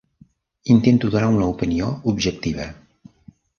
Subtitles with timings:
[0.75, 2.69] Intento donar una opinió objectiva.